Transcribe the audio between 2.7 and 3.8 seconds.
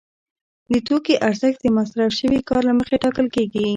مخې ټاکل کېږي